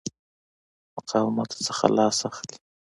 [0.95, 2.55] مقاومته څخه لاس اخلي.